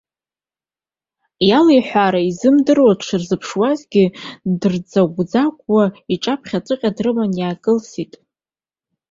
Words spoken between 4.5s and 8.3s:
дырӡагә-ӡагәуа иҿаԥхьаҵәҟьа дрыма иаакылсит.